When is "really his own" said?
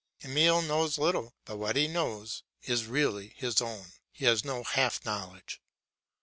2.87-3.91